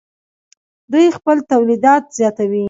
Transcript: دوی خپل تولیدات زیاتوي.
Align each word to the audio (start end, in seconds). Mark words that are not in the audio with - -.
دوی 0.91 1.05
خپل 1.17 1.37
تولیدات 1.51 2.03
زیاتوي. 2.17 2.59